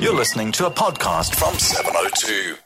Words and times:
You're 0.00 0.14
listening 0.14 0.52
to 0.52 0.66
a 0.66 0.70
podcast 0.70 1.34
from 1.34 1.58
702. 1.58 2.56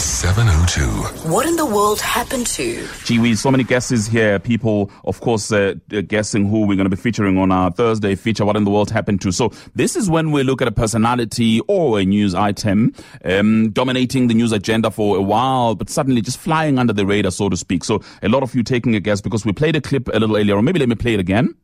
702. 0.00 1.30
What 1.30 1.46
in 1.46 1.54
the 1.54 1.64
world 1.64 2.00
happened 2.00 2.48
to? 2.48 2.88
Gee, 3.04 3.20
we 3.20 3.36
so 3.36 3.52
many 3.52 3.62
guesses 3.62 4.08
here. 4.08 4.40
People, 4.40 4.90
of 5.04 5.20
course, 5.20 5.52
uh, 5.52 5.74
uh, 5.92 6.00
guessing 6.00 6.48
who 6.48 6.66
we're 6.66 6.74
going 6.74 6.90
to 6.90 6.96
be 6.96 7.00
featuring 7.00 7.38
on 7.38 7.52
our 7.52 7.70
Thursday 7.70 8.16
feature. 8.16 8.44
What 8.44 8.56
in 8.56 8.64
the 8.64 8.70
world 8.72 8.90
happened 8.90 9.20
to? 9.20 9.30
So 9.30 9.52
this 9.76 9.94
is 9.94 10.10
when 10.10 10.32
we 10.32 10.42
look 10.42 10.60
at 10.60 10.66
a 10.66 10.72
personality 10.72 11.60
or 11.68 12.00
a 12.00 12.04
news 12.04 12.34
item 12.34 12.94
um, 13.24 13.70
dominating 13.70 14.26
the 14.26 14.34
news 14.34 14.50
agenda 14.50 14.90
for 14.90 15.16
a 15.18 15.22
while, 15.22 15.76
but 15.76 15.88
suddenly 15.88 16.20
just 16.20 16.38
flying 16.40 16.80
under 16.80 16.92
the 16.92 17.06
radar, 17.06 17.30
so 17.30 17.48
to 17.48 17.56
speak. 17.56 17.84
So 17.84 18.02
a 18.24 18.28
lot 18.28 18.42
of 18.42 18.56
you 18.56 18.64
taking 18.64 18.96
a 18.96 19.00
guess 19.00 19.20
because 19.20 19.44
we 19.46 19.52
played 19.52 19.76
a 19.76 19.80
clip 19.80 20.08
a 20.08 20.18
little 20.18 20.36
earlier, 20.36 20.56
or 20.56 20.62
maybe 20.62 20.80
let 20.80 20.88
me 20.88 20.96
play 20.96 21.14
it 21.14 21.20
again. 21.20 21.54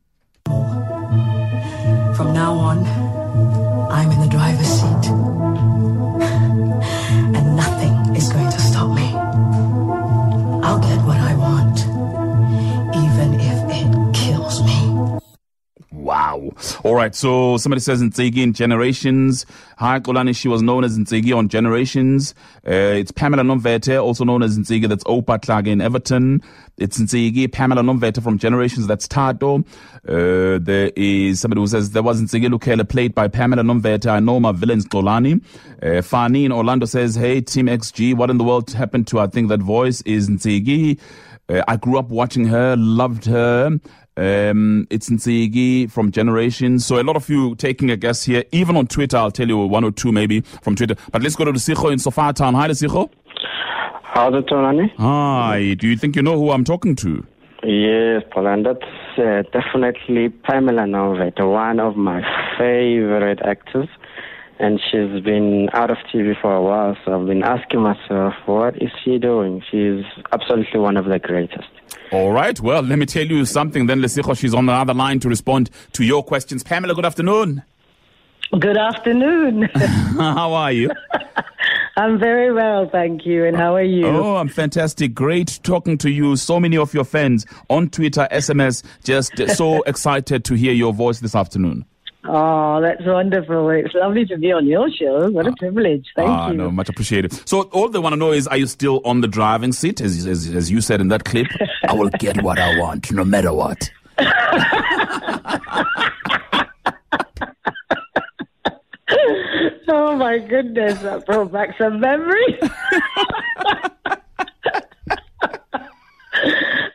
From 2.14 2.32
now 2.32 2.54
on, 2.54 3.05
right. 17.06 17.14
So 17.14 17.56
somebody 17.56 17.80
says 17.80 18.02
Ntsiki 18.02 18.38
in 18.38 18.52
Generations. 18.52 19.46
Hi, 19.78 20.00
Xolani. 20.00 20.34
She 20.34 20.48
was 20.48 20.60
known 20.62 20.82
as 20.82 20.98
Ntsiki 20.98 21.36
on 21.36 21.48
Generations. 21.48 22.34
Uh, 22.66 22.98
it's 23.00 23.12
Pamela 23.12 23.44
Nomvete, 23.44 24.02
also 24.02 24.24
known 24.24 24.42
as 24.42 24.58
Ntsiki. 24.58 24.88
That's 24.88 25.04
Opa 25.04 25.38
Klage 25.38 25.68
in 25.68 25.80
Everton. 25.80 26.42
It's 26.76 26.98
Ntsiki, 26.98 27.50
Pamela 27.50 27.82
Nomvete 27.82 28.22
from 28.22 28.38
Generations. 28.38 28.88
That's 28.88 29.06
Tato. 29.06 29.58
Uh, 30.08 30.58
there 30.60 30.90
is 30.96 31.40
somebody 31.40 31.60
who 31.60 31.66
says 31.68 31.92
there 31.92 32.02
was 32.02 32.20
Ntsiki 32.20 32.48
Lukhele 32.52 32.88
played 32.88 33.14
by 33.14 33.28
Pamela 33.28 33.62
Nomvete. 33.62 34.10
I 34.10 34.18
know 34.18 34.40
my 34.40 34.52
villain's 34.52 34.86
Xolani. 34.86 35.40
Uh, 35.82 36.02
Fani 36.02 36.44
in 36.44 36.52
Orlando 36.52 36.86
says, 36.86 37.14
Hey, 37.14 37.40
Team 37.40 37.66
XG, 37.66 38.14
what 38.14 38.30
in 38.30 38.38
the 38.38 38.44
world 38.44 38.72
happened 38.72 39.06
to? 39.08 39.20
I 39.20 39.28
think 39.28 39.48
that 39.50 39.60
voice 39.60 40.00
is 40.02 40.28
Ntsiki. 40.28 40.98
Uh, 41.48 41.62
I 41.68 41.76
grew 41.76 41.98
up 41.98 42.08
watching 42.08 42.46
her, 42.46 42.74
loved 42.76 43.24
her. 43.26 43.78
Um, 44.16 44.86
it's 44.90 45.10
Ntsiki 45.10 45.90
from 45.90 46.10
Generation. 46.10 46.78
So 46.78 47.00
a 47.00 47.04
lot 47.04 47.16
of 47.16 47.28
you 47.28 47.54
taking 47.56 47.90
a 47.90 47.96
guess 47.96 48.24
here, 48.24 48.44
even 48.52 48.76
on 48.76 48.86
Twitter. 48.86 49.16
I'll 49.16 49.30
tell 49.30 49.48
you 49.48 49.58
one 49.58 49.84
or 49.84 49.90
two 49.90 50.12
maybe 50.12 50.40
from 50.40 50.74
Twitter. 50.74 50.96
But 51.12 51.22
let's 51.22 51.36
go 51.36 51.44
to 51.44 51.52
the 51.52 51.58
Sicho 51.58 51.92
in 51.92 51.98
Sophiatown. 51.98 52.54
Hi, 52.54 52.68
Sicho. 52.68 53.10
How's 54.02 54.34
it, 54.34 54.46
Xolani? 54.46 54.90
Hi. 54.96 55.74
Do 55.74 55.88
you 55.88 55.96
think 55.96 56.16
you 56.16 56.22
know 56.22 56.38
who 56.38 56.50
I'm 56.50 56.64
talking 56.64 56.96
to? 56.96 57.26
Yes, 57.62 58.22
Poland. 58.30 58.64
That's 58.64 59.18
uh, 59.18 59.42
definitely 59.52 60.30
Pamela 60.30 60.82
Nomvete, 60.82 61.46
one 61.46 61.80
of 61.80 61.96
my 61.96 62.22
favorite 62.56 63.40
actors. 63.44 63.88
And 64.58 64.80
she's 64.80 65.22
been 65.22 65.68
out 65.74 65.90
of 65.90 65.98
TV 66.12 66.40
for 66.40 66.54
a 66.54 66.62
while, 66.62 66.96
so 67.04 67.20
I've 67.20 67.26
been 67.26 67.42
asking 67.42 67.80
myself, 67.80 68.32
what 68.46 68.80
is 68.80 68.90
she 69.04 69.18
doing? 69.18 69.62
She's 69.70 70.02
absolutely 70.32 70.80
one 70.80 70.96
of 70.96 71.04
the 71.04 71.18
greatest. 71.18 71.68
All 72.10 72.32
right. 72.32 72.58
Well, 72.58 72.82
let 72.82 72.98
me 72.98 73.04
tell 73.04 73.26
you 73.26 73.44
something 73.44 73.86
then, 73.86 74.00
Lesicho. 74.00 74.38
She's 74.38 74.54
on 74.54 74.66
the 74.66 74.72
other 74.72 74.94
line 74.94 75.20
to 75.20 75.28
respond 75.28 75.70
to 75.92 76.04
your 76.04 76.24
questions. 76.24 76.62
Pamela, 76.62 76.94
good 76.94 77.04
afternoon. 77.04 77.62
Good 78.58 78.78
afternoon. 78.78 79.62
How 79.74 80.54
are 80.54 80.72
you? 80.72 80.90
I'm 81.98 82.18
very 82.18 82.52
well, 82.52 82.88
thank 82.90 83.24
you. 83.24 83.46
And 83.46 83.56
how 83.56 83.74
are 83.74 83.82
you? 83.82 84.06
Oh, 84.06 84.36
I'm 84.36 84.48
fantastic. 84.48 85.14
Great 85.14 85.60
talking 85.62 85.96
to 85.98 86.10
you. 86.10 86.36
So 86.36 86.60
many 86.60 86.76
of 86.76 86.92
your 86.92 87.04
fans 87.04 87.46
on 87.70 87.88
Twitter, 87.88 88.28
SMS, 88.30 88.82
just 89.02 89.56
so 89.56 89.80
excited 89.86 90.44
to 90.44 90.54
hear 90.54 90.74
your 90.74 90.92
voice 90.92 91.20
this 91.20 91.34
afternoon. 91.34 91.86
Oh, 92.28 92.80
that's 92.80 93.04
wonderful. 93.04 93.70
It's 93.70 93.94
lovely 93.94 94.24
to 94.26 94.36
be 94.36 94.52
on 94.52 94.66
your 94.66 94.90
show. 94.90 95.30
What 95.30 95.46
a 95.46 95.52
privilege. 95.58 96.06
Thank 96.16 96.28
ah, 96.28 96.50
you. 96.50 96.56
no, 96.56 96.70
much 96.70 96.88
appreciated. 96.88 97.32
So 97.48 97.62
all 97.62 97.88
they 97.88 97.98
want 97.98 98.12
to 98.14 98.16
know 98.16 98.32
is, 98.32 98.46
are 98.48 98.56
you 98.56 98.66
still 98.66 99.00
on 99.04 99.20
the 99.20 99.28
driving 99.28 99.72
seat, 99.72 100.00
as, 100.00 100.26
as, 100.26 100.48
as 100.48 100.70
you 100.70 100.80
said 100.80 101.00
in 101.00 101.08
that 101.08 101.24
clip? 101.24 101.46
I 101.88 101.92
will 101.92 102.10
get 102.18 102.42
what 102.42 102.58
I 102.58 102.78
want, 102.78 103.12
no 103.12 103.24
matter 103.24 103.52
what. 103.52 103.90
Oh 109.88 110.16
my 110.16 110.38
goodness, 110.38 110.98
that 111.02 111.26
brought 111.26 111.52
back 111.52 111.76
some 111.78 112.00
memories. 112.00 112.58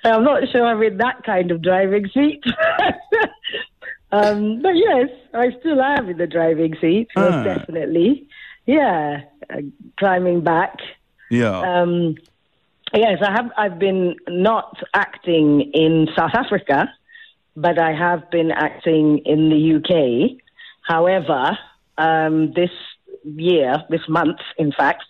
I'm 0.03 0.23
not 0.23 0.43
sure 0.51 0.65
I'm 0.65 0.81
in 0.83 0.97
that 0.97 1.23
kind 1.23 1.51
of 1.51 1.61
driving 1.61 2.09
seat. 2.13 2.43
um, 4.11 4.61
but 4.61 4.75
yes, 4.75 5.09
I 5.33 5.51
still 5.59 5.81
am 5.81 6.09
in 6.09 6.17
the 6.17 6.27
driving 6.27 6.75
seat, 6.81 7.07
most 7.15 7.33
Ah. 7.35 7.43
definitely. 7.43 8.27
Yeah, 8.65 9.21
uh, 9.49 9.57
climbing 9.97 10.41
back. 10.41 10.77
Yeah. 11.29 11.59
Um, 11.59 12.15
yes, 12.93 13.19
I 13.21 13.31
have. 13.31 13.51
I've 13.57 13.79
been 13.79 14.15
not 14.27 14.77
acting 14.93 15.61
in 15.73 16.07
South 16.17 16.35
Africa, 16.35 16.91
but 17.55 17.79
I 17.79 17.93
have 17.93 18.29
been 18.29 18.51
acting 18.51 19.19
in 19.19 19.49
the 19.49 19.75
UK. 19.77 20.37
However, 20.83 21.57
um, 21.97 22.53
this 22.53 22.71
year, 23.23 23.83
this 23.89 24.07
month, 24.09 24.39
in 24.57 24.71
fact, 24.71 25.05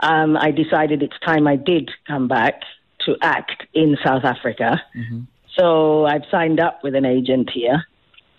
um, 0.00 0.36
I 0.36 0.50
decided 0.50 1.02
it's 1.02 1.18
time 1.24 1.46
I 1.46 1.56
did 1.56 1.90
come 2.06 2.28
back 2.28 2.62
to 3.06 3.16
act 3.22 3.64
in 3.74 3.96
South 4.04 4.24
Africa. 4.24 4.80
So 5.58 6.06
I've 6.06 6.24
signed 6.30 6.60
up 6.60 6.84
with 6.84 6.94
an 6.94 7.04
agent 7.04 7.50
here, 7.50 7.84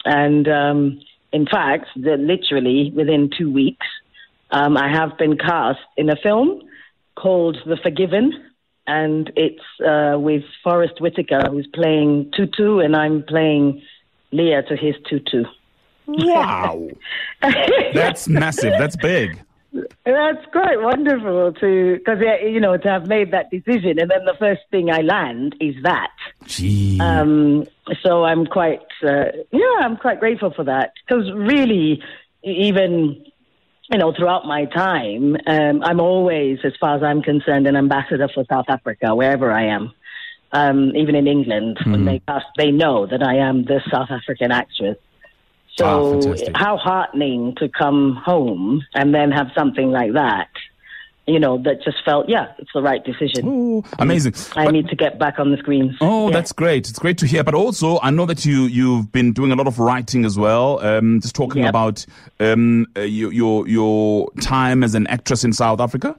and 0.06 0.47
um, 0.47 1.01
in 1.31 1.45
fact, 1.45 1.88
the, 1.95 2.17
literally 2.17 2.91
within 2.95 3.29
two 3.35 3.51
weeks, 3.51 3.85
um, 4.51 4.78
I 4.78 4.90
have 4.91 5.17
been 5.17 5.38
cast 5.38 5.79
in 5.97 6.09
a 6.09 6.16
film 6.16 6.62
called 7.16 7.57
The 7.66 7.78
Forgiven, 7.78 8.31
and 8.88 9.31
it's 9.35 9.62
uh, 9.85 10.18
with 10.18 10.44
Forest 10.63 11.00
Whitaker, 11.00 11.41
who's 11.50 11.68
playing 11.73 12.31
Tutu, 12.35 12.79
and 12.79 12.95
I'm 12.95 13.23
playing 13.23 13.81
Leah 14.31 14.63
to 14.63 14.75
his 14.75 14.95
Tutu. 15.07 15.44
wow. 16.07 16.88
That's 17.94 18.28
massive. 18.28 18.73
That's 18.79 18.95
big. 18.95 19.39
That's 19.72 20.46
quite 20.52 20.81
wonderful 20.81 21.53
to, 21.53 21.97
because 21.97 22.19
you 22.41 22.59
know, 22.59 22.78
to 22.78 22.88
have 22.90 23.07
made 23.07 23.31
that 23.31 23.52
decision, 23.52 24.00
and 24.00 24.09
then 24.09 24.25
the 24.25 24.35
first 24.40 24.62
thing 24.72 24.90
I 24.90 25.02
land 25.02 25.56
is 25.59 25.75
that. 25.84 26.12
Gee. 26.46 27.00
Um, 27.00 27.66
so 28.03 28.24
I'm 28.24 28.47
quite, 28.47 28.81
uh, 29.03 29.25
yeah, 29.52 29.80
I'm 29.81 29.97
quite 29.97 30.19
grateful 30.19 30.52
for 30.52 30.63
that 30.63 30.94
because 31.07 31.31
really, 31.34 32.02
even 32.44 33.24
you 33.91 33.97
know, 33.97 34.13
throughout 34.16 34.46
my 34.46 34.66
time, 34.66 35.35
um, 35.47 35.84
I'm 35.84 36.00
always, 36.00 36.59
as 36.63 36.74
far 36.80 36.96
as 36.96 37.03
I'm 37.03 37.22
concerned, 37.22 37.66
an 37.66 37.75
ambassador 37.75 38.30
for 38.34 38.46
South 38.50 38.66
Africa 38.69 39.16
wherever 39.16 39.51
I 39.51 39.66
am. 39.66 39.94
Um, 40.51 40.96
even 40.96 41.13
in 41.16 41.28
England, 41.28 41.78
when 41.86 42.06
they 42.06 42.19
cast, 42.28 42.47
they 42.57 42.72
know 42.72 43.06
that 43.06 43.22
I 43.22 43.36
am 43.36 43.66
the 43.66 43.81
South 43.91 44.09
African 44.09 44.51
actress. 44.51 44.97
So 45.75 46.35
how 46.56 46.78
heartening 46.78 47.56
to 47.57 47.69
come 47.69 48.16
home 48.16 48.84
and 48.94 49.13
then 49.13 49.31
have 49.31 49.47
something 49.57 49.91
like 49.91 50.13
that. 50.13 50.50
You 51.28 51.40
know, 51.40 51.62
that 51.62 51.84
just 51.84 51.97
felt, 52.03 52.28
yeah, 52.28 52.47
it's 52.57 52.72
the 52.74 52.81
right 52.81 53.03
decision. 53.06 53.44
Oh, 53.46 53.84
amazing. 54.00 54.34
I 54.56 54.66
But- 54.66 54.72
need 54.74 54.88
to 54.90 54.96
get 54.96 55.19
back 55.19 55.38
on 55.38 55.52
the 55.52 55.57
screens. 55.57 55.96
Oh, 56.02 56.28
Yeah. 56.28 56.34
that's 56.34 56.52
great. 56.52 56.90
It's 56.90 56.97
great 56.97 57.19
to 57.19 57.28
hear. 57.28 57.44
But 57.44 57.53
also, 57.53 58.00
I 58.02 58.09
know 58.09 58.25
that 58.25 58.46
you 58.46 58.63
you've 58.63 59.12
been 59.12 59.31
doing 59.31 59.52
a 59.52 59.56
lot 59.56 59.68
of 59.68 59.78
writing 59.78 60.25
as 60.25 60.40
well. 60.40 60.80
Um, 60.84 61.19
just 61.22 61.35
talking 61.35 61.62
Yep. 61.62 61.69
about 61.69 62.06
um, 62.40 62.88
uh, 62.97 63.01
your, 63.01 63.31
your 63.31 63.68
your 63.68 64.28
time 64.41 64.84
as 64.84 64.96
an 64.96 65.06
actress 65.06 65.44
in 65.44 65.53
South 65.53 65.80
Africa. 65.80 66.16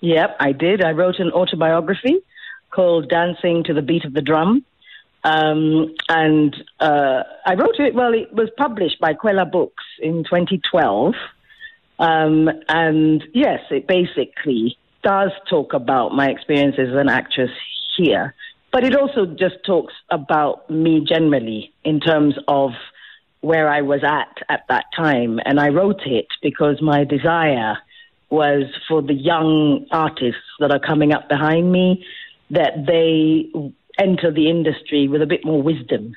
Yep, 0.00 0.36
I 0.38 0.52
did. 0.52 0.84
I 0.84 0.92
wrote 0.92 1.18
an 1.18 1.32
autobiography 1.32 2.18
called 2.70 3.08
Dancing 3.08 3.64
to 3.64 3.74
the 3.74 3.82
Beat 3.82 4.04
of 4.04 4.12
the 4.12 4.22
Drum. 4.22 4.64
Um, 5.26 5.92
and 6.08 6.54
uh, 6.78 7.24
I 7.44 7.54
wrote 7.54 7.80
it, 7.80 7.96
well, 7.96 8.14
it 8.14 8.32
was 8.32 8.48
published 8.56 9.00
by 9.00 9.12
Quella 9.14 9.44
Books 9.44 9.82
in 10.00 10.22
2012. 10.22 11.14
Um, 11.98 12.48
and 12.68 13.24
yes, 13.34 13.58
it 13.70 13.88
basically 13.88 14.78
does 15.02 15.32
talk 15.50 15.72
about 15.72 16.14
my 16.14 16.28
experiences 16.28 16.90
as 16.92 16.96
an 16.96 17.08
actress 17.08 17.50
here. 17.96 18.36
But 18.70 18.84
it 18.84 18.94
also 18.94 19.26
just 19.26 19.56
talks 19.66 19.94
about 20.10 20.70
me 20.70 21.04
generally 21.04 21.72
in 21.82 21.98
terms 21.98 22.36
of 22.46 22.70
where 23.40 23.68
I 23.68 23.80
was 23.80 24.04
at 24.04 24.44
at 24.48 24.64
that 24.68 24.84
time. 24.94 25.40
And 25.44 25.58
I 25.58 25.70
wrote 25.70 26.02
it 26.06 26.28
because 26.40 26.80
my 26.80 27.02
desire 27.02 27.78
was 28.30 28.64
for 28.86 29.02
the 29.02 29.14
young 29.14 29.86
artists 29.90 30.42
that 30.60 30.70
are 30.70 30.78
coming 30.78 31.12
up 31.12 31.28
behind 31.28 31.72
me 31.72 32.04
that 32.50 32.86
they 32.86 33.50
enter 33.98 34.30
the 34.30 34.48
industry 34.48 35.08
with 35.08 35.22
a 35.22 35.26
bit 35.26 35.44
more 35.44 35.62
wisdom 35.62 36.16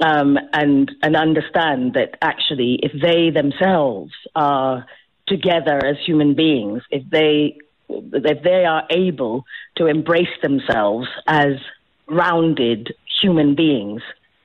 um, 0.00 0.38
and 0.52 0.90
and 1.02 1.16
understand 1.16 1.94
that 1.94 2.16
actually 2.20 2.78
if 2.82 2.92
they 3.00 3.30
themselves 3.30 4.12
are 4.34 4.86
together 5.26 5.84
as 5.84 5.96
human 6.04 6.34
beings, 6.34 6.82
if 6.90 7.08
they 7.10 7.58
if 7.88 8.42
they 8.42 8.64
are 8.64 8.84
able 8.90 9.44
to 9.76 9.86
embrace 9.86 10.34
themselves 10.42 11.08
as 11.26 11.54
rounded 12.06 12.94
human 13.22 13.54
beings, 13.54 14.02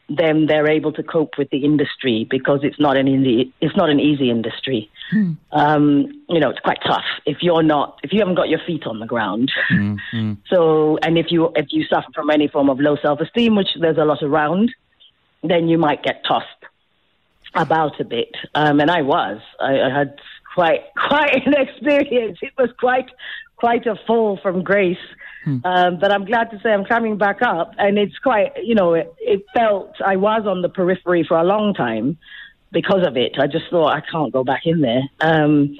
then 0.09 0.47
they're 0.47 0.69
able 0.69 0.91
to 0.93 1.03
cope 1.03 1.37
with 1.37 1.49
the 1.51 1.63
industry 1.63 2.27
because 2.29 2.61
it's 2.63 2.79
not 2.79 2.97
an 2.97 3.07
easy, 3.07 3.53
it's 3.61 3.75
not 3.75 3.89
an 3.89 3.99
easy 3.99 4.29
industry. 4.29 4.89
Um, 5.51 6.23
you 6.27 6.39
know, 6.39 6.49
it's 6.49 6.59
quite 6.59 6.79
tough 6.85 7.05
if 7.25 7.37
you're 7.41 7.63
not, 7.63 7.99
if 8.03 8.11
you 8.11 8.19
haven't 8.19 8.35
got 8.35 8.49
your 8.49 8.59
feet 8.65 8.85
on 8.85 8.99
the 8.99 9.05
ground. 9.05 9.51
So, 10.49 10.97
and 11.03 11.17
if 11.17 11.27
you 11.29 11.51
if 11.55 11.67
you 11.69 11.83
suffer 11.83 12.07
from 12.13 12.29
any 12.29 12.47
form 12.47 12.69
of 12.69 12.79
low 12.79 12.97
self 13.01 13.19
esteem, 13.21 13.55
which 13.55 13.69
there's 13.79 13.97
a 13.97 14.05
lot 14.05 14.23
around, 14.23 14.73
then 15.43 15.67
you 15.67 15.77
might 15.77 16.03
get 16.03 16.23
tossed 16.27 16.47
about 17.53 17.99
a 17.99 18.03
bit. 18.03 18.35
Um, 18.55 18.79
and 18.79 18.89
I 18.91 19.01
was, 19.01 19.41
I, 19.59 19.79
I 19.79 19.89
had 19.89 20.19
quite 20.53 20.81
quite 21.07 21.45
an 21.45 21.53
experience. 21.53 22.39
It 22.41 22.53
was 22.57 22.69
quite 22.79 23.09
quite 23.59 23.85
a 23.85 23.95
fall 24.07 24.39
from 24.41 24.63
grace. 24.63 24.97
Um, 25.45 25.97
but 25.99 26.11
I'm 26.11 26.25
glad 26.25 26.51
to 26.51 26.59
say 26.61 26.69
I'm 26.69 26.85
coming 26.85 27.17
back 27.17 27.41
up, 27.41 27.73
and 27.79 27.97
it's 27.97 28.17
quite, 28.19 28.51
you 28.63 28.75
know, 28.75 28.93
it, 28.93 29.11
it 29.19 29.45
felt 29.55 29.95
I 30.05 30.15
was 30.15 30.43
on 30.45 30.61
the 30.61 30.69
periphery 30.69 31.23
for 31.27 31.37
a 31.37 31.43
long 31.43 31.73
time 31.73 32.17
because 32.71 33.03
of 33.07 33.17
it. 33.17 33.33
I 33.39 33.47
just 33.47 33.65
thought 33.71 33.87
I 33.87 34.01
can't 34.11 34.31
go 34.31 34.43
back 34.43 34.63
in 34.65 34.81
there. 34.81 35.01
Um, 35.21 35.75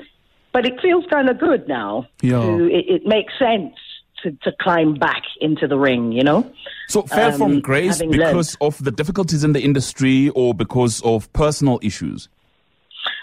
but 0.53 0.65
it 0.65 0.81
feels 0.81 1.05
kind 1.11 1.29
of 1.29 1.39
good 1.39 1.67
now. 1.67 2.07
Yeah. 2.21 2.39
To, 2.39 2.65
it, 2.65 2.85
it 2.87 3.01
makes 3.05 3.33
sense 3.37 3.75
to, 4.23 4.31
to 4.43 4.51
climb 4.59 4.95
back 4.95 5.21
into 5.39 5.67
the 5.67 5.77
ring, 5.77 6.13
you 6.13 6.23
know? 6.23 6.51
So 6.87 7.03
fell 7.03 7.33
Um, 7.33 7.37
from 7.37 7.59
grace 7.59 8.01
because 8.01 8.57
of 8.61 8.83
the 8.83 8.91
difficulties 8.91 9.43
in 9.43 9.53
the 9.53 9.61
industry 9.61 10.29
or 10.29 10.55
because 10.55 11.01
of 11.03 11.31
personal 11.33 11.79
issues? 11.83 12.27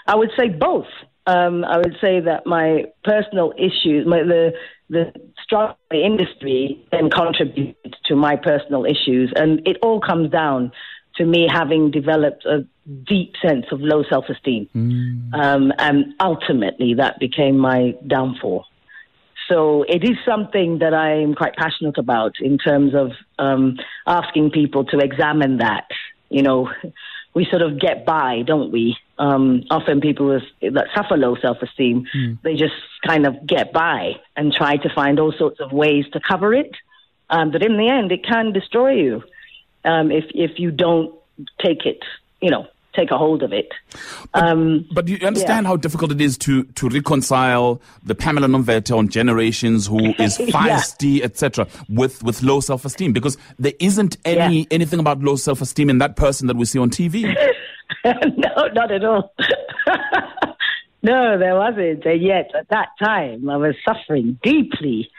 I 0.05 0.15
would 0.15 0.31
say 0.37 0.47
both. 0.49 0.87
Um, 1.27 1.65
I 1.65 1.77
would 1.77 1.97
say 1.99 2.21
that 2.21 2.45
my 2.45 2.85
personal 3.03 3.53
issues, 3.57 4.07
my, 4.07 4.19
the 4.23 4.53
the 4.89 5.11
struggle 5.43 5.77
the 5.91 6.03
industry, 6.05 6.85
then 6.91 7.09
contributed 7.09 7.95
to 8.05 8.15
my 8.15 8.37
personal 8.37 8.85
issues, 8.85 9.33
and 9.35 9.61
it 9.67 9.77
all 9.81 9.99
comes 9.99 10.31
down 10.31 10.71
to 11.17 11.25
me 11.25 11.47
having 11.51 11.91
developed 11.91 12.45
a 12.45 12.65
deep 13.05 13.33
sense 13.45 13.65
of 13.71 13.81
low 13.81 14.03
self 14.09 14.25
esteem, 14.29 14.69
um, 15.33 15.73
and 15.77 16.13
ultimately 16.21 16.93
that 16.93 17.19
became 17.19 17.57
my 17.57 17.93
downfall. 18.07 18.65
So 19.49 19.83
it 19.83 20.03
is 20.03 20.17
something 20.25 20.79
that 20.79 20.93
I'm 20.93 21.33
quite 21.33 21.55
passionate 21.55 21.97
about 21.97 22.35
in 22.39 22.57
terms 22.57 22.93
of 22.93 23.11
um, 23.39 23.77
asking 24.05 24.51
people 24.51 24.85
to 24.85 24.97
examine 24.99 25.57
that. 25.57 25.87
You 26.29 26.43
know, 26.43 26.69
we 27.33 27.45
sort 27.49 27.61
of 27.61 27.79
get 27.79 28.05
by, 28.05 28.43
don't 28.45 28.71
we? 28.71 28.97
Um, 29.19 29.63
often 29.71 29.99
people 29.99 30.27
with, 30.27 30.43
that 30.61 30.87
suffer 30.95 31.17
low 31.17 31.35
self-esteem, 31.35 32.39
they 32.43 32.55
just 32.55 32.75
kind 33.05 33.25
of 33.25 33.45
get 33.47 33.73
by 33.73 34.13
and 34.35 34.53
try 34.53 34.77
to 34.77 34.89
find 34.93 35.19
all 35.19 35.31
sorts 35.31 35.59
of 35.59 35.71
ways 35.71 36.05
to 36.13 36.19
cover 36.19 36.53
it. 36.53 36.71
Um, 37.29 37.51
but 37.51 37.63
in 37.63 37.77
the 37.77 37.89
end, 37.89 38.11
it 38.11 38.23
can 38.23 38.53
destroy 38.53 38.93
you 38.93 39.23
um, 39.83 40.11
if 40.11 40.25
if 40.33 40.59
you 40.59 40.71
don't 40.71 41.13
take 41.61 41.85
it, 41.85 41.99
you 42.41 42.49
know, 42.51 42.67
take 42.95 43.11
a 43.11 43.17
hold 43.17 43.43
of 43.43 43.53
it. 43.53 43.69
Um, 44.33 44.85
But 44.91 45.07
you 45.07 45.17
understand 45.25 45.65
Yeah. 45.65 45.69
how 45.69 45.75
difficult 45.77 46.11
it 46.11 46.21
is 46.21 46.37
to, 46.39 46.63
to 46.63 46.89
reconcile 46.89 47.81
the 48.03 48.15
Pamela 48.15 48.47
Nomvete 48.47 48.95
on 48.97 49.07
Generations 49.09 49.87
who 49.87 50.13
is 50.19 50.39
Yeah. 50.39 50.47
feisty, 50.47 51.21
etc., 51.21 51.67
with, 51.89 52.23
with 52.23 52.41
low 52.43 52.59
self 52.59 52.85
esteem 52.85 53.13
because 53.13 53.37
there 53.59 53.73
isn't 53.79 54.17
any 54.25 54.59
Yeah. 54.59 54.65
anything 54.71 54.99
about 54.99 55.21
low 55.21 55.35
self 55.35 55.61
esteem 55.61 55.89
in 55.89 55.97
that 55.99 56.15
person 56.15 56.47
that 56.47 56.55
we 56.55 56.65
see 56.65 56.79
on 56.79 56.89
TV. 56.89 57.35
no, 58.05 58.67
not 58.73 58.91
at 58.91 59.03
all. 59.03 59.33
no, 61.01 61.37
there 61.37 61.55
wasn't. 61.55 62.05
And 62.05 62.21
yet, 62.21 62.51
at 62.57 62.69
that 62.69 62.89
time, 63.01 63.49
I 63.49 63.57
was 63.57 63.75
suffering 63.85 64.39
deeply, 64.43 65.09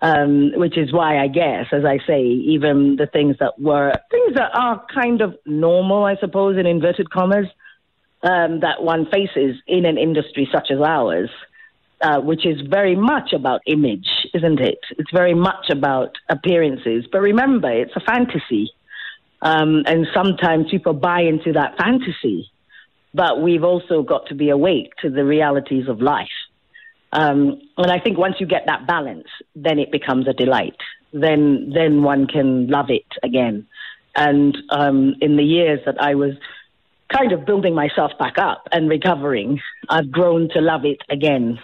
um, 0.00 0.52
which 0.54 0.76
is 0.76 0.92
why 0.92 1.18
I 1.18 1.28
guess, 1.28 1.66
as 1.72 1.84
I 1.84 1.98
say, 2.06 2.22
even 2.22 2.96
the 2.96 3.06
things 3.06 3.36
that 3.40 3.60
were 3.60 3.92
things 4.10 4.34
that 4.34 4.50
are 4.54 4.84
kind 4.92 5.20
of 5.20 5.36
normal, 5.46 6.04
I 6.04 6.16
suppose, 6.16 6.58
in 6.58 6.66
inverted 6.66 7.10
commas, 7.10 7.46
um, 8.22 8.60
that 8.60 8.82
one 8.82 9.06
faces 9.06 9.56
in 9.66 9.84
an 9.84 9.98
industry 9.98 10.48
such 10.52 10.70
as 10.70 10.80
ours. 10.80 11.30
Uh, 12.04 12.20
which 12.20 12.44
is 12.44 12.60
very 12.62 12.96
much 12.96 13.32
about 13.32 13.60
image, 13.64 14.08
isn't 14.34 14.58
it? 14.58 14.80
It's 14.98 15.12
very 15.12 15.34
much 15.34 15.70
about 15.70 16.16
appearances. 16.28 17.04
But 17.12 17.20
remember, 17.20 17.70
it's 17.70 17.94
a 17.94 18.00
fantasy. 18.00 18.72
Um, 19.42 19.82
and 19.86 20.06
sometimes 20.14 20.70
people 20.70 20.94
buy 20.94 21.22
into 21.22 21.52
that 21.52 21.76
fantasy. 21.76 22.48
But 23.12 23.42
we've 23.42 23.64
also 23.64 24.02
got 24.02 24.26
to 24.28 24.34
be 24.34 24.48
awake 24.48 24.92
to 25.02 25.10
the 25.10 25.24
realities 25.24 25.88
of 25.88 26.00
life. 26.00 26.28
Um, 27.12 27.60
and 27.76 27.90
I 27.90 27.98
think 27.98 28.16
once 28.16 28.36
you 28.38 28.46
get 28.46 28.62
that 28.66 28.86
balance, 28.86 29.26
then 29.54 29.78
it 29.78 29.92
becomes 29.92 30.26
a 30.28 30.32
delight. 30.32 30.76
Then, 31.12 31.72
then 31.74 32.02
one 32.02 32.26
can 32.26 32.68
love 32.68 32.88
it 32.88 33.04
again. 33.22 33.66
And 34.16 34.56
um, 34.70 35.14
in 35.20 35.36
the 35.36 35.42
years 35.42 35.80
that 35.84 36.00
I 36.00 36.14
was 36.14 36.32
kind 37.12 37.32
of 37.32 37.44
building 37.44 37.74
myself 37.74 38.12
back 38.18 38.38
up 38.38 38.66
and 38.72 38.88
recovering, 38.88 39.60
I've 39.90 40.10
grown 40.10 40.48
to 40.54 40.60
love 40.60 40.84
it 40.84 41.02
again, 41.10 41.58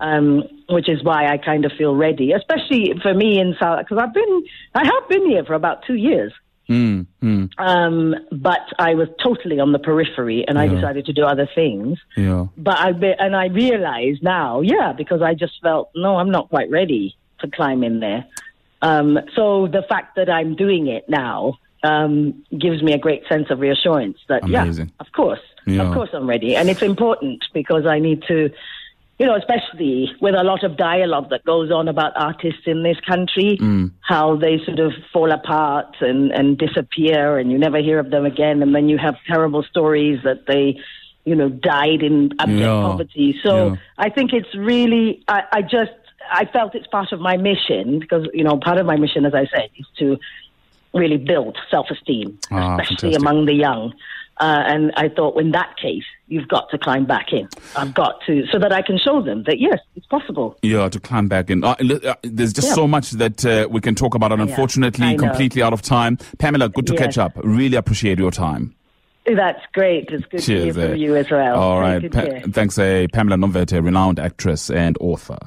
um, 0.00 0.42
which 0.68 0.88
is 0.88 1.04
why 1.04 1.32
I 1.32 1.38
kind 1.38 1.64
of 1.64 1.72
feel 1.78 1.94
ready, 1.94 2.32
especially 2.32 2.94
for 3.00 3.14
me 3.14 3.38
in 3.38 3.54
South, 3.60 3.78
because 3.80 3.98
I've 4.02 4.14
been, 4.14 4.44
I 4.74 4.84
have 4.84 5.08
been 5.08 5.28
here 5.30 5.44
for 5.44 5.54
about 5.54 5.84
two 5.86 5.94
years. 5.94 6.32
Mm, 6.68 7.06
mm, 7.22 7.50
Um, 7.58 8.14
but 8.30 8.60
I 8.78 8.94
was 8.94 9.08
totally 9.22 9.58
on 9.58 9.72
the 9.72 9.78
periphery, 9.78 10.44
and 10.46 10.58
I 10.58 10.68
decided 10.68 11.06
to 11.06 11.12
do 11.14 11.24
other 11.24 11.48
things. 11.54 11.98
yeah. 12.16 12.46
But 12.58 12.78
I 12.78 12.92
be, 12.92 13.12
and 13.18 13.34
I 13.34 13.46
realize 13.46 14.16
now, 14.22 14.60
yeah, 14.60 14.92
because 14.92 15.22
I 15.22 15.34
just 15.34 15.54
felt 15.62 15.90
no, 15.94 16.16
I'm 16.16 16.30
not 16.30 16.50
quite 16.50 16.70
ready 16.70 17.16
to 17.40 17.50
climb 17.50 17.82
in 17.82 18.00
there. 18.00 18.26
Um, 18.82 19.18
so 19.34 19.66
the 19.66 19.82
fact 19.88 20.16
that 20.16 20.28
I'm 20.28 20.54
doing 20.56 20.86
it 20.88 21.08
now 21.08 21.58
um, 21.82 22.44
gives 22.56 22.82
me 22.82 22.92
a 22.92 22.98
great 22.98 23.22
sense 23.28 23.50
of 23.50 23.60
reassurance 23.60 24.18
that 24.28 24.44
Amazing. 24.44 24.86
yeah, 24.88 25.06
of 25.06 25.12
course, 25.12 25.40
Yeah. 25.66 25.82
of 25.82 25.94
course 25.94 26.10
I'm 26.12 26.28
ready, 26.28 26.54
and 26.54 26.68
it's 26.68 26.82
important 26.82 27.44
because 27.54 27.86
I 27.86 27.98
need 27.98 28.22
to. 28.28 28.50
You 29.18 29.26
know, 29.26 29.34
especially 29.34 30.12
with 30.20 30.36
a 30.36 30.44
lot 30.44 30.62
of 30.62 30.76
dialogue 30.76 31.30
that 31.30 31.44
goes 31.44 31.72
on 31.72 31.88
about 31.88 32.12
artists 32.14 32.62
in 32.66 32.84
this 32.84 32.98
country, 33.00 33.58
Mm. 33.60 33.90
how 34.00 34.36
they 34.36 34.58
sort 34.64 34.78
of 34.78 34.92
fall 35.12 35.32
apart 35.32 35.96
and, 36.00 36.30
and 36.30 36.56
disappear, 36.56 37.36
and 37.38 37.50
you 37.50 37.58
never 37.58 37.78
hear 37.78 37.98
of 37.98 38.10
them 38.10 38.24
again. 38.24 38.62
And 38.62 38.74
then 38.76 38.88
you 38.88 38.96
have 38.98 39.16
terrible 39.26 39.64
stories 39.64 40.20
that 40.22 40.46
they, 40.46 40.78
you 41.24 41.34
know, 41.34 41.48
died 41.48 42.02
in 42.04 42.30
abject 42.38 42.60
Yeah. 42.60 42.82
poverty. 42.82 43.36
So 43.44 43.52
Yeah. 43.70 43.76
I 43.98 44.08
think 44.08 44.32
it's 44.32 44.54
really, 44.54 45.24
I, 45.26 45.42
I 45.52 45.62
just, 45.62 45.90
I 46.30 46.44
felt 46.44 46.76
it's 46.76 46.86
part 46.86 47.10
of 47.10 47.18
my 47.20 47.36
mission 47.36 47.98
because, 47.98 48.24
you 48.32 48.44
know, 48.44 48.56
part 48.58 48.78
of 48.78 48.86
my 48.86 48.96
mission, 48.96 49.26
as 49.26 49.34
I 49.34 49.46
said, 49.46 49.68
is 49.76 49.86
to 49.98 50.16
really 50.94 51.16
build 51.16 51.58
self-esteem, 51.70 52.38
Ah, 52.52 52.76
especially 52.76 53.14
fantastic. 53.14 53.18
among 53.20 53.46
the 53.46 53.54
young. 53.54 53.92
Uh, 54.40 54.62
and 54.66 54.92
I 54.96 55.08
thought, 55.08 55.40
in 55.40 55.50
that 55.52 55.76
case, 55.80 56.04
you've 56.28 56.46
got 56.48 56.70
to 56.70 56.78
climb 56.78 57.06
back 57.06 57.32
in. 57.32 57.48
I've 57.76 57.92
got 57.94 58.20
to, 58.26 58.44
so 58.52 58.58
that 58.58 58.72
I 58.72 58.82
can 58.82 58.98
show 58.98 59.20
them 59.22 59.42
that 59.46 59.58
yes, 59.58 59.78
it's 59.96 60.06
possible. 60.06 60.56
Yeah, 60.62 60.88
to 60.88 61.00
climb 61.00 61.26
back 61.28 61.50
in. 61.50 61.64
Uh, 61.64 61.74
uh, 62.04 62.14
there's 62.22 62.52
just 62.52 62.68
Yeah. 62.68 62.74
so 62.74 62.86
much 62.86 63.10
that 63.12 63.44
uh, 63.44 63.66
we 63.70 63.80
can 63.80 63.94
talk 63.94 64.14
about, 64.14 64.30
and 64.32 64.40
unfortunately, 64.42 65.16
know. 65.16 65.28
completely 65.28 65.62
out 65.62 65.72
of 65.72 65.82
time. 65.82 66.18
Pamela, 66.38 66.68
good 66.68 66.86
to 66.86 66.92
Yes. 66.94 67.02
catch 67.02 67.18
up. 67.18 67.32
Really 67.42 67.76
appreciate 67.76 68.18
your 68.18 68.30
time. 68.30 68.74
That's 69.26 69.60
great. 69.74 70.08
It's 70.10 70.24
good 70.26 70.40
to 70.40 70.52
hear 70.52 70.62
Cheers. 70.72 70.74
from 70.76 70.92
eh? 70.92 70.94
you 70.94 71.16
as 71.16 71.30
well. 71.30 71.58
All 71.60 71.80
right. 71.80 72.10
Pa- 72.10 72.48
thanks, 72.50 72.78
uh, 72.78 73.06
Pamela 73.12 73.36
Nomvete, 73.36 73.84
renowned 73.84 74.18
actress 74.18 74.70
and 74.70 74.96
author. 75.00 75.38